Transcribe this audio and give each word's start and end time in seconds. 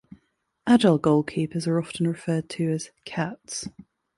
Agile 0.65 0.97
goalkeepers 0.97 1.67
are 1.67 1.77
often 1.79 2.07
referred 2.07 2.49
to 2.49 2.71
as 2.71 2.89
cats. 3.05 3.67